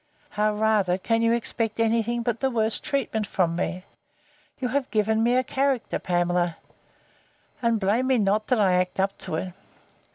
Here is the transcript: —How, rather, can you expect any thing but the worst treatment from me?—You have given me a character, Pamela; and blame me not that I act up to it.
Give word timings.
—How, 0.31 0.55
rather, 0.55 0.97
can 0.97 1.21
you 1.21 1.31
expect 1.31 1.79
any 1.79 2.01
thing 2.01 2.23
but 2.23 2.39
the 2.39 2.49
worst 2.49 2.83
treatment 2.83 3.27
from 3.27 3.55
me?—You 3.55 4.69
have 4.69 4.89
given 4.89 5.21
me 5.21 5.35
a 5.35 5.43
character, 5.43 5.99
Pamela; 5.99 6.57
and 7.61 7.79
blame 7.79 8.07
me 8.07 8.17
not 8.17 8.47
that 8.47 8.59
I 8.59 8.73
act 8.73 8.99
up 8.99 9.15
to 9.19 9.35
it. 9.35 9.53